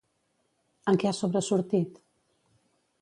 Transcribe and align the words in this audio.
En 0.93 0.97
què 1.03 1.09
ha 1.11 1.15
sobresortit? 1.17 2.01